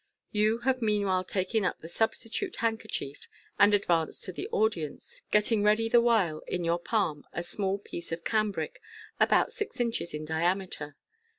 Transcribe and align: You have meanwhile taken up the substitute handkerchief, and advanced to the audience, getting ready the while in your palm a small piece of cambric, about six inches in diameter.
You 0.31 0.61
have 0.61 0.81
meanwhile 0.81 1.23
taken 1.23 1.63
up 1.63 1.77
the 1.77 1.87
substitute 1.87 2.55
handkerchief, 2.55 3.27
and 3.59 3.71
advanced 3.71 4.23
to 4.23 4.31
the 4.33 4.47
audience, 4.47 5.21
getting 5.29 5.61
ready 5.61 5.87
the 5.87 6.01
while 6.01 6.39
in 6.47 6.63
your 6.63 6.79
palm 6.79 7.23
a 7.33 7.43
small 7.43 7.77
piece 7.77 8.11
of 8.11 8.23
cambric, 8.23 8.81
about 9.19 9.53
six 9.53 9.79
inches 9.79 10.15
in 10.15 10.25
diameter. 10.25 10.97